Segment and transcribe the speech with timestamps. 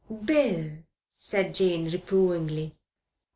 [0.25, 0.79] "Bill!"
[1.15, 2.73] said Jane reprovingly.